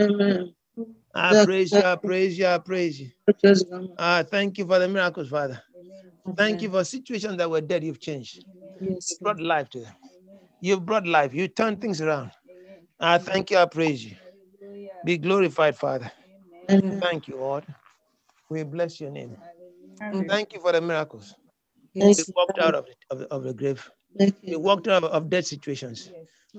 [0.00, 0.54] Amen.
[1.14, 3.10] I praise you, I praise you, I praise you.
[3.98, 5.62] I ah, thank you for the miracles, Father.
[6.36, 8.44] Thank you for situations that were dead, you've changed.
[8.80, 9.94] Yes, You brought life to them.
[10.60, 11.34] You've brought life.
[11.34, 12.32] You turned things around.
[13.00, 13.58] I ah, thank you.
[13.58, 14.16] I praise you.
[15.04, 16.10] Be glorified, Father.
[16.70, 17.00] Amen.
[17.00, 17.64] Thank you, Lord.
[18.50, 19.36] We bless your name.
[20.28, 21.34] Thank you for the miracles.
[21.94, 23.90] Yes, We walked out of, of, the, of the grave.
[24.18, 24.60] We you.
[24.60, 26.10] walked out of, of dead situations.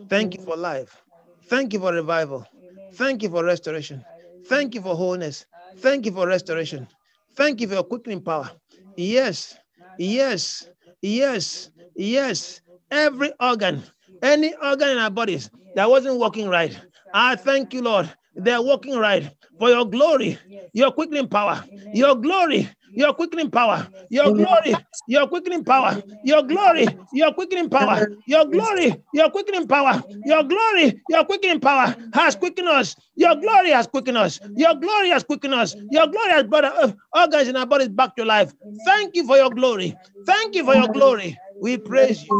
[0.09, 1.01] Thank you for life.
[1.49, 2.45] Thank you for revival.
[2.93, 4.03] Thank you for restoration.
[4.45, 5.45] Thank you for wholeness.
[5.77, 6.87] Thank you for restoration.
[7.35, 8.51] Thank you for your quickening power.
[8.95, 9.57] Yes,
[9.97, 10.67] yes,
[11.01, 12.61] yes, yes.
[12.89, 13.83] Every organ,
[14.21, 16.77] any organ in our bodies that wasn't working right,
[17.13, 18.09] I thank you, Lord.
[18.37, 19.31] They're working right.
[19.59, 20.39] For your glory,
[20.73, 24.75] your quickening power, your glory, your quickening power, your glory,
[25.07, 31.01] your quickening power, your glory, your quickening power, your glory, your quickening power, your glory,
[31.09, 32.95] your quickening power has quickened us.
[33.15, 34.39] Your glory has quickened us.
[34.55, 35.75] Your glory has quickened us.
[35.89, 38.53] Your glory has brought organs in our bodies back to life.
[38.85, 39.95] Thank you for your glory.
[40.27, 41.37] Thank you for your glory.
[41.61, 42.39] We praise you.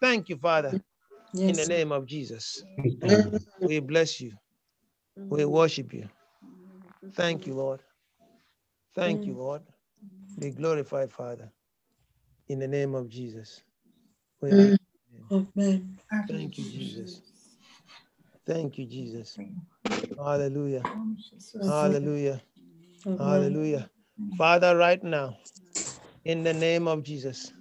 [0.00, 0.80] Thank you, Father,
[1.46, 2.64] in the name of Jesus.
[3.62, 4.32] We bless you.
[5.16, 6.08] We worship you.
[7.14, 7.80] Thank you, Lord.
[8.94, 9.62] Thank you, Lord.
[10.38, 11.50] Be glorified, Father,
[12.48, 13.62] in the name of Jesus.
[14.52, 14.76] Mm.
[15.32, 15.98] Amen.
[16.28, 17.22] Thank you, Jesus.
[18.46, 19.38] Thank you, Jesus.
[20.16, 20.82] Hallelujah.
[21.66, 22.42] Hallelujah.
[23.18, 23.90] Hallelujah.
[24.36, 25.38] Father, right now,
[26.24, 27.52] in the name of Jesus,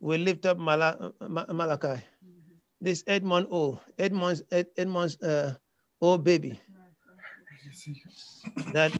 [0.00, 2.02] we lift up Mala- Ma- Malachi,
[2.80, 5.54] this eight month old, eight months, eight, eight months uh,
[6.00, 6.60] old baby
[8.72, 8.92] that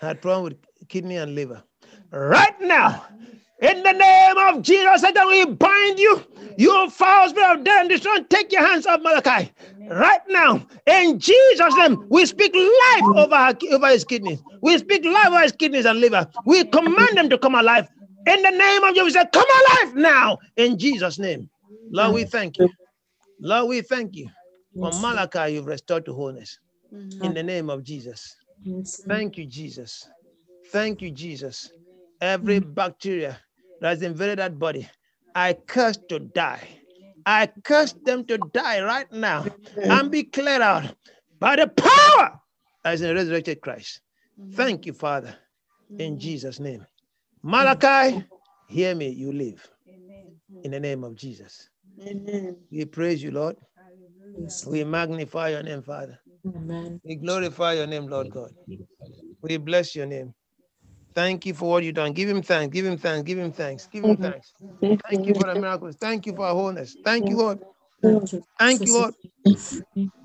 [0.00, 1.62] had problem with kidney and liver.
[2.10, 3.04] Right now,
[3.60, 6.22] in the name of Jesus, Satan, we bind you.
[6.58, 8.26] You foul spirit of death and destruction.
[8.28, 9.52] Take your hands off Malachi.
[9.88, 14.40] Right now, in Jesus' name, we speak life over, her, over his kidneys.
[14.62, 16.26] We speak life over his kidneys and liver.
[16.44, 17.88] We command them to come alive.
[18.26, 20.38] In the name of Jesus, come alive now.
[20.56, 21.48] In Jesus' name.
[21.90, 22.68] Lord, we thank you.
[23.40, 24.28] Lord, we thank you.
[24.80, 26.58] For Malachi, you've restored to wholeness.
[27.20, 28.36] In the name of Jesus.
[29.08, 30.08] Thank you, Jesus.
[30.70, 31.70] Thank you, Jesus.
[32.20, 33.38] Every bacteria
[33.80, 34.88] that has invaded that body,
[35.34, 36.62] I curse to die.
[37.24, 39.46] I curse them to die right now
[39.82, 40.94] and be cleared out
[41.38, 42.40] by the power
[42.84, 44.00] as in resurrected Christ.
[44.52, 45.34] Thank you, Father,
[45.98, 46.86] in Jesus' name.
[47.42, 48.24] Malachi,
[48.68, 49.68] hear me, you live.
[50.64, 51.68] In the name of Jesus.
[52.06, 52.56] Amen.
[52.70, 53.56] We praise you, Lord.
[54.66, 56.18] We magnify your name, Father.
[56.46, 57.00] Amen.
[57.04, 58.52] We glorify your name, Lord God.
[59.42, 60.34] We bless your name.
[61.14, 62.12] Thank you for what you've done.
[62.12, 62.72] Give him thanks.
[62.74, 63.24] Give him thanks.
[63.24, 63.88] Give him thanks.
[63.88, 64.54] Give him thanks.
[64.80, 65.96] Thank Thank you for the miracles.
[66.00, 66.96] Thank you for our wholeness.
[67.04, 67.60] Thank you, Lord.
[68.58, 68.94] Thank you.
[68.94, 69.14] Lord.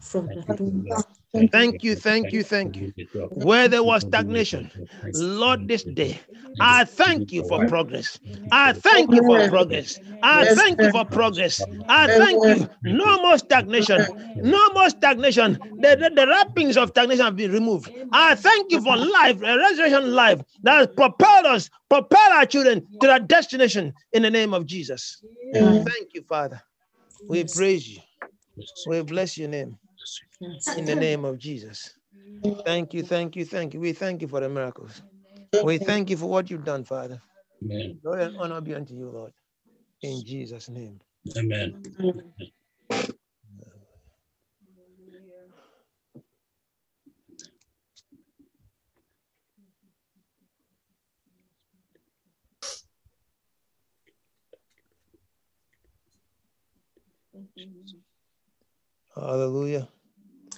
[0.01, 0.87] From the tomb.
[1.33, 2.93] Thank you, thank you, thank you.
[3.33, 4.71] Where there was stagnation,
[5.13, 6.19] Lord, this day,
[6.59, 8.19] I thank you for progress.
[8.51, 9.99] I thank you for progress.
[10.23, 11.61] I thank you for progress.
[11.87, 12.67] I thank you.
[12.85, 14.07] No more stagnation.
[14.41, 15.59] No more stagnation.
[15.77, 17.91] The, the, the wrappings of stagnation have been removed.
[18.11, 22.87] I thank you for life, a resurrection life that has propelled us, propelled our children
[23.01, 25.21] to that destination in the name of Jesus.
[25.53, 26.61] Thank you, Father.
[27.27, 27.99] We praise you.
[28.87, 29.77] We bless your name.
[30.77, 31.93] In the name of Jesus.
[32.65, 33.79] Thank you, thank you, thank you.
[33.79, 35.01] We thank you for the miracles.
[35.63, 37.21] We thank you for what you've done, Father.
[37.63, 37.99] Amen.
[38.03, 39.33] Glory and honor be unto you, Lord.
[40.01, 40.99] In Jesus' name.
[41.35, 41.75] Amen.
[59.15, 59.87] Hallelujah.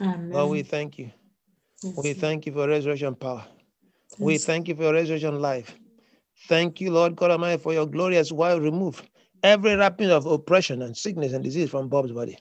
[0.01, 0.29] Amen.
[0.31, 1.11] Lord, we thank you.
[1.83, 3.45] Yes, We thank you for resurrection power.
[4.19, 5.75] We thank you for your resurrection life.
[6.47, 9.01] Thank you, Lord God Almighty, for your glorious while remove
[9.43, 12.37] every wrapping of oppression and sickness and disease from Bob's body.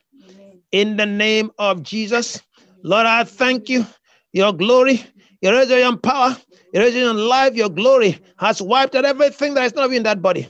[0.72, 2.40] In the name of Jesus,
[2.82, 3.86] Lord, I thank you.
[4.32, 5.02] Your glory,
[5.40, 6.36] your resurrection power,
[6.72, 10.48] your resurrection life, your glory has wiped out everything that is not in that body.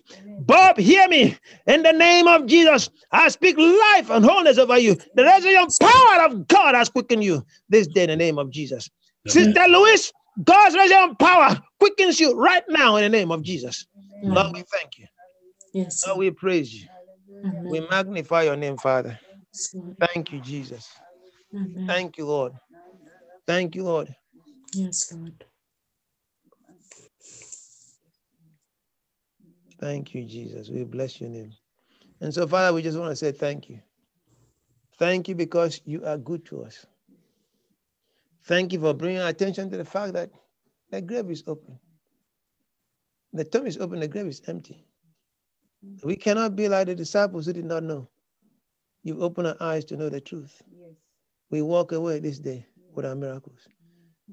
[0.49, 1.37] Bob, hear me.
[1.67, 4.97] In the name of Jesus, I speak life and wholeness over you.
[5.15, 8.91] The resurrection power of God has quickened you this day in the name of Jesus.
[9.29, 13.87] Sister Louis, God's resurrection power quickens you right now in the name of Jesus.
[14.23, 15.07] Lord, we thank you.
[15.75, 16.89] Yes, Lord, we praise you.
[17.45, 17.67] Amen.
[17.69, 19.21] We magnify your name, Father.
[20.01, 20.89] Thank you, Jesus.
[21.55, 21.85] Amen.
[21.87, 22.55] Thank you, Lord.
[23.47, 24.15] Thank you, Lord.
[24.75, 25.45] Yes, Lord.
[29.81, 30.71] Thank you, Jesus.
[30.71, 31.53] We bless your name.
[32.21, 33.81] And so, Father, we just want to say thank you.
[34.99, 36.85] Thank you because you are good to us.
[38.45, 40.31] Thank you for bringing our attention to the fact that
[40.91, 41.79] the grave is open.
[43.33, 44.85] The tomb is open, the grave is empty.
[46.03, 48.09] We cannot be like the disciples who did not know.
[49.03, 50.61] You've opened our eyes to know the truth.
[50.77, 50.91] Yes.
[51.51, 53.69] We walk away this day with our miracles.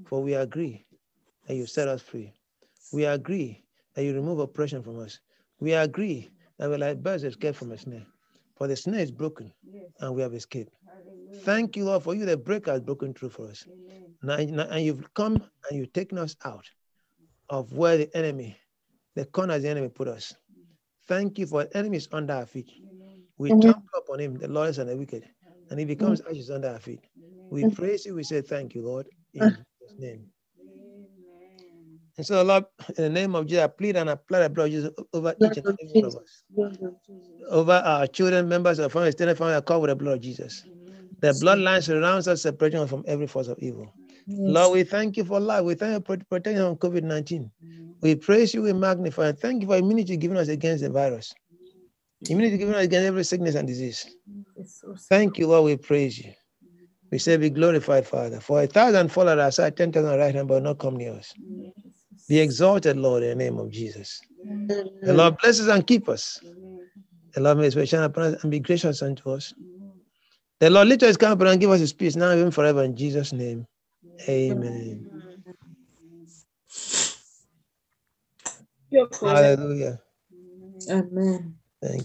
[0.05, 0.85] For we agree
[1.47, 2.33] that you set us free.
[2.91, 5.19] We agree that you remove oppression from us.
[5.59, 8.05] We agree that we're like birds escaped from a snare.
[8.55, 9.53] For the snare is broken
[9.99, 10.73] and we have escaped.
[11.43, 13.65] Thank you, Lord, for you, the breaker has broken through for us.
[14.23, 15.35] Now, now- and you've come
[15.69, 16.65] and you've taken us out
[17.49, 18.57] of where the enemy,
[19.15, 20.33] the corners the enemy put us.
[21.07, 22.71] Thank you for the enemy is under our feet.
[23.37, 23.61] We Amen.
[23.61, 25.27] trample upon him, the lawyers and the wicked,
[25.69, 27.01] and he becomes ashes under our feet.
[27.51, 28.15] We praise you.
[28.15, 29.49] We say thank you, Lord, in ah.
[29.49, 30.31] Jesus' name.
[32.17, 32.65] And so, Lord,
[32.97, 35.57] in the name of Jesus, I plead and apply the blood of Jesus over each
[35.57, 36.77] and every one of us, Blood
[37.49, 40.63] over our children, members of family, extended family, are covered with the blood of Jesus.
[41.21, 43.93] The bloodline surrounds us, separating us from every force of evil.
[44.27, 45.63] Lord, we thank you for life.
[45.63, 47.51] We thank you for protection from COVID 19.
[48.01, 51.33] We praise you, we magnify, and thank you for immunity given us against the virus,
[52.29, 54.05] immunity given us against every sickness and disease.
[55.09, 55.65] Thank you, Lord.
[55.65, 56.33] We praise you.
[57.11, 58.39] We say, Be glorified, Father.
[58.39, 61.13] For a thousand fall at our side, ten thousand right hand, but not come near
[61.13, 61.33] us.
[62.27, 64.21] Be exalted, Lord, in the name of Jesus.
[65.03, 66.39] The Lord bless us and keep us.
[67.33, 69.53] The Lord may his face shine upon us and be gracious unto us.
[70.59, 72.95] The Lord lift us come and give us his peace now and even forever in
[72.95, 73.67] Jesus' name.
[74.29, 75.05] Amen.
[79.21, 79.99] Hallelujah.
[80.89, 81.55] Amen.